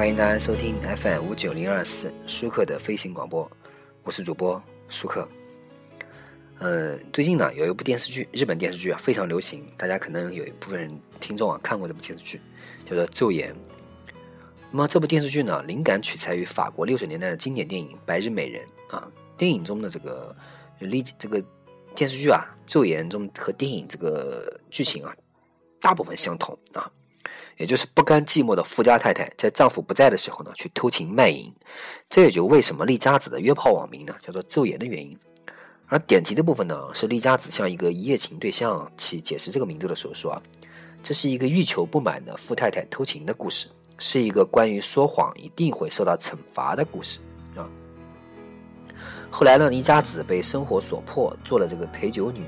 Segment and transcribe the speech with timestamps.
[0.00, 3.46] 欢迎大家收听 FM 五九零二四舒克的飞行广播，
[4.02, 5.28] 我是主播舒克。
[6.58, 10.90] 呃，最近呢有一部电视剧，日本电视剧啊非常流行，大家可能有一部分人
[11.20, 12.40] 听众啊看过这部电视剧，
[12.86, 13.52] 叫做《昼颜》。
[14.70, 19.06] 那么这部电视剧呢，灵感取材于法国六十年代的经典电影《白日美人》啊。
[19.36, 20.34] 电影中的这个
[20.78, 21.44] 历这个
[21.94, 25.14] 电视剧啊，《昼颜》中和电影这个剧情啊，
[25.78, 26.90] 大部分相同啊。
[27.60, 31.52] 也就是不甘寂寞的富家太太，在丈夫不在的时候呢，去偷情卖淫，
[32.08, 35.14] 这也就为什么丽佳子的约炮网名呢，叫做昼颜的原因。
[35.86, 40.42] 而点题的部分呢，是丽佳子向一个一夜情对象去解释这个名字的时候说啊，
[41.02, 43.66] 这是一个欲求不满的富太太偷情的故事，
[43.98, 47.20] 是一个关于说谎一定会受到惩罚的故事
[47.56, 47.68] 啊。
[49.30, 52.40] 后来呢，丽佳子被生活所迫，做了这个陪酒女。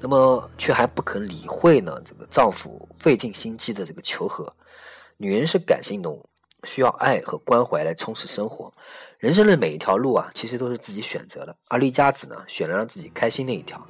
[0.00, 2.00] 那么却还不肯理会呢？
[2.04, 4.52] 这个丈夫费尽心机的这个求和，
[5.16, 6.28] 女人是感性动物，
[6.64, 8.72] 需要爱和关怀来充实生活。
[9.18, 11.56] 人生的每一条路啊，其实都是自己选择的。
[11.70, 13.84] 而丽佳子呢，选了让自己开心那一条。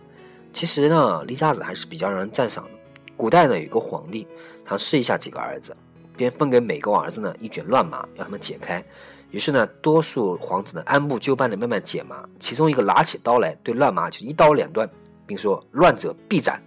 [0.52, 2.70] 其实呢，丽佳子还是比较让人赞赏的。
[3.16, 4.26] 古代呢，有一个皇帝，
[4.64, 5.76] 他试一下几个儿子，
[6.16, 8.82] 便分给每个儿子呢一卷乱麻，让他们解开。
[9.30, 14.88] 于是呢，多数皇子呢按部就班的慢慢解麻，其中一个拿起刀来，对乱麻就一刀两断。
[15.26, 16.62] 并说乱者必斩，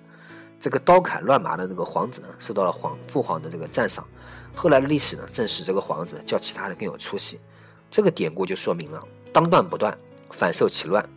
[0.60, 4.06] 这个刀砍乱麻的那个皇子呢，受到了皇父皇的这个赞赏。
[4.54, 7.40] 后来的历史呢，证实这个皇子较其他的更有出息。
[7.90, 9.02] 这个典故就说明了
[9.32, 9.98] 当断不断，
[10.32, 11.08] 反受其乱，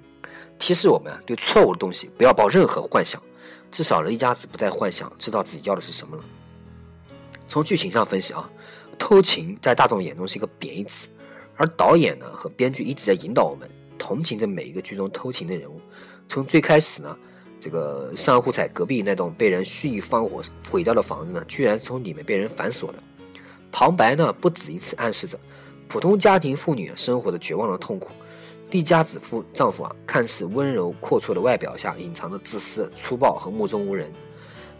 [0.59, 3.21] 提示我们啊对错误的东西不要抱任何幻想。
[3.71, 6.23] 至少一家子不再幻想，知道自己要的是什么了。
[7.49, 8.49] 从剧情上分析啊，
[8.99, 11.09] 偷情在大众眼中是一个贬义词，
[11.57, 13.69] 而导演呢和编剧一直在引导我们
[13.99, 15.81] 同情着每一个剧中偷情的人物。
[16.29, 17.17] 从最开始呢。
[17.63, 23.01] 这个上户彩隔壁那栋被人蓄意放火毁掉的房子呢，居然从里面被人反锁了。
[23.71, 25.39] 旁白呢不止一次暗示着
[25.87, 28.09] 普通家庭妇女生活的绝望的痛苦。
[28.73, 34.13] 丽家子夫丈夫啊，看似温柔阔绰的外表下，隐藏着自私、粗暴和目中无人。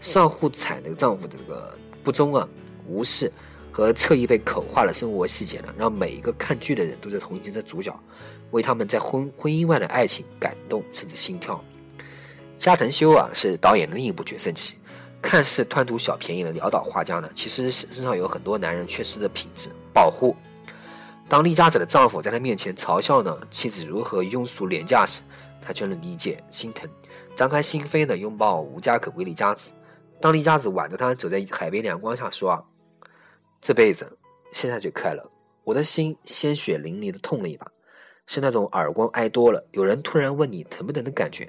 [0.01, 1.73] 上户彩的丈夫的这个
[2.03, 2.45] 不忠啊、
[2.85, 3.31] 无视
[3.71, 7.97] 和侧意被口化的生活细节呢，让每一个看剧的人都在同情这主角，
[8.51, 11.63] 为他们在婚婚姻外的爱情感动，甚至心跳。
[12.57, 14.75] 加藤修啊，是导演的另一部决胜戏。
[15.21, 19.69] 看似贪图小便宜的潦倒画家呢，其实身上有很多男人缺失的品质。
[19.93, 20.35] 保护。
[21.29, 25.21] 当丽佳子的丈夫在她面前嘲笑呢妻子如何庸俗廉价时，
[25.65, 26.89] 他却能理解心疼，
[27.37, 29.71] 张开心扉的拥抱无家可归丽佳子。
[30.19, 32.63] 当丽佳子挽着他走在海边阳光下说啊，
[33.61, 34.05] 这辈子
[34.51, 35.31] 现在就快乐，
[35.63, 37.65] 我的心鲜血淋漓的痛了一把，
[38.27, 41.47] 是那种耳光挨多了，有人突然问你疼不疼的感觉。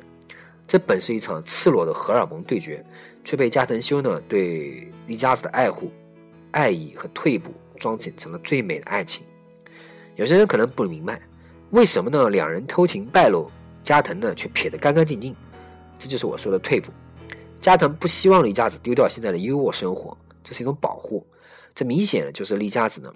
[0.66, 2.84] 这本是一场赤裸的荷尔蒙对决，
[3.22, 5.90] 却被加藤修呢对丽佳子的爱护、
[6.52, 9.24] 爱意和退步装剪成了最美的爱情。
[10.16, 11.20] 有些人可能不明白，
[11.70, 12.30] 为什么呢？
[12.30, 13.50] 两人偷情败露，
[13.82, 15.36] 加藤呢却撇得干干净净。
[15.98, 16.90] 这就是我说的退步。
[17.60, 21.26] 加藤不希望丽佳子丢掉现在的优渥生活，这是一种保护。
[21.74, 23.12] 这明显的就是丽佳子呢，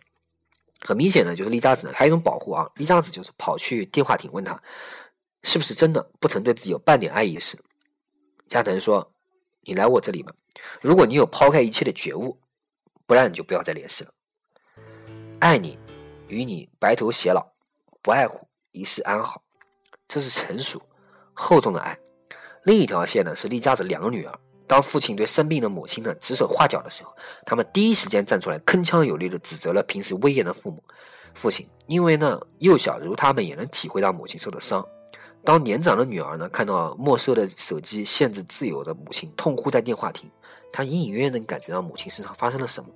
[0.80, 2.68] 很明显的就是丽佳子呢还有一种保护啊。
[2.76, 4.60] 丽佳子就是跑去电话亭问他。
[5.42, 7.58] 是不是真的不曾对自己有半点爱意时，
[8.48, 9.12] 加藤说
[9.62, 10.32] ：“你来我这里吧。
[10.80, 12.40] 如果你有抛开一切的觉悟，
[13.06, 14.10] 不然你就不要再联系了。
[15.38, 15.78] 爱你，
[16.26, 17.52] 与你白头偕老；
[18.02, 19.42] 不爱护，一世安好。
[20.08, 20.82] 这是成熟
[21.32, 21.98] 厚重的爱。
[22.64, 24.38] 另一条线呢，是丽佳子两个女儿。
[24.66, 27.14] 当父亲对生病的母亲呢指手画脚的时候，
[27.46, 30.82] 他们第一时间站出来，铿锵有力的指责了平时威严的父母、
[31.32, 34.86] 父亲，因为呢，幼小如他们也能体会到母亲受的伤。”
[35.48, 40.30] 当年长的女儿呢看到没收的手机限制自由的母亲，痛哭在电话亭，
[40.70, 42.90] 她隐隐约约能感觉到母亲身上发生了什么。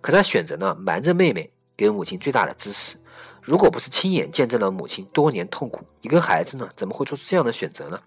[0.00, 2.96] 可她选择呢瞒着妹妹，给母亲最大的支持。
[3.42, 8.00] 如果不是亲眼见证了母亲多年痛苦，一个孩子呢怎么会做出这样的选择呢？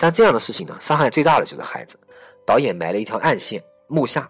[0.00, 1.96] 但这样的事情呢，伤害最大的就是孩子。
[2.44, 4.28] 导演埋了一条暗线：木下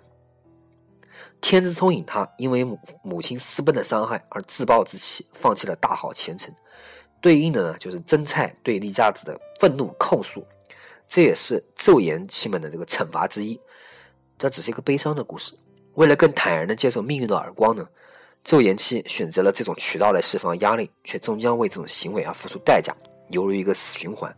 [1.40, 6.54] 天之聪颖，他因为母母亲私奔的伤害而自暴自弃，放弃了大好前程。
[7.20, 10.46] 对应的呢，就是真菜对丽佳子的愤怒控诉，
[11.08, 13.60] 这也是昼颜妻们的这个惩罚之一。
[14.38, 15.54] 这只是一个悲伤的故事。
[15.94, 17.88] 为了更坦然的接受命运的耳光呢，
[18.44, 22.94] 昼颜妻选择了这种渠道来释放压力，却终将为这种行为而付出代价，
[23.30, 24.36] 犹如一个死循环。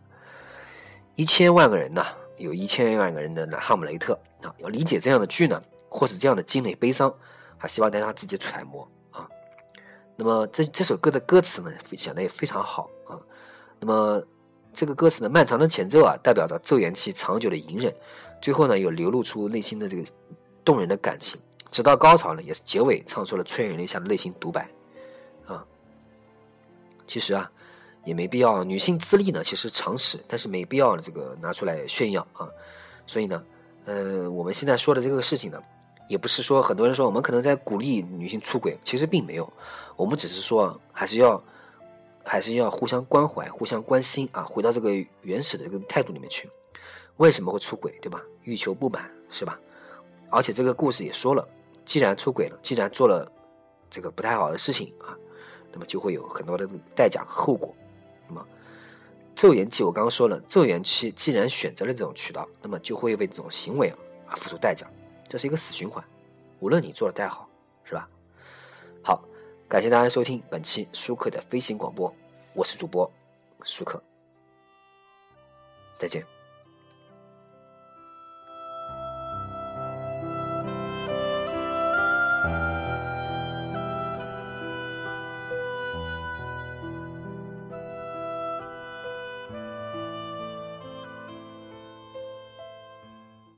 [1.15, 2.05] 一千万个人呢，
[2.37, 4.17] 有一千万个人的《哈姆雷特》
[4.47, 7.13] 啊，要理解这样的剧呢，或是这样的惊雷悲伤，
[7.57, 8.89] 还希望大家自己揣摩。
[10.19, 13.15] 那么这这首歌的歌词呢，想的也非常好啊。
[13.79, 14.21] 那么
[14.73, 17.95] 这个歌词的漫长的前奏啊，代表着周延期长久的隐忍，
[18.41, 20.03] 最后呢又流露出内心的这个
[20.65, 21.39] 动人的感情。
[21.71, 24.69] 直到高潮呢，也是结尾唱出了催人泪下的内心独白，
[25.47, 25.63] 啊，
[27.07, 27.49] 其实啊，
[28.03, 28.61] 也没必要。
[28.61, 32.45] 女性自立呢，其实常识，但是没必要这个拿出来炫耀啊。
[33.07, 33.41] 所以呢，
[33.85, 35.63] 呃，我们现在说的这个事情呢，
[36.09, 39.53] 也不是说很多人说我们可能在鼓励女性出轨，其实并没有，
[39.95, 41.41] 我们只是说还是要
[42.25, 44.89] 还是要互相关怀、互相关心啊，回到这个
[45.21, 46.49] 原始的这个态度里面去。
[47.17, 48.21] 为什么会出轨，对吧？
[48.43, 49.59] 欲求不满，是吧？
[50.29, 51.47] 而且这个故事也说了。
[51.85, 53.31] 既然出轨了，既然做了
[53.89, 55.17] 这个不太好的事情啊，
[55.71, 57.75] 那么就会有很多的代价和后果。
[58.27, 58.45] 那么
[59.35, 63.89] 咒言期，我刚刚说了，咒言期既然选择了这种渠道，那么就会为这种行为
[64.27, 64.85] 啊付出代价，
[65.29, 66.03] 这是一个死循环。
[66.59, 67.47] 无论你做的再好，
[67.85, 68.09] 是吧？
[69.01, 69.23] 好，
[69.69, 72.13] 感谢大家收听本期舒克的飞行广播，
[72.53, 73.09] 我是主播
[73.63, 74.01] 舒克，
[75.97, 76.38] 再见。